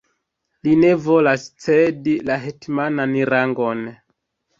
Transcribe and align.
Li 0.67 0.71
ne 0.83 0.87
volas 1.07 1.43
cedi 1.65 2.15
la 2.29 2.37
hetmanan 2.45 3.13
rangon! 3.31 3.85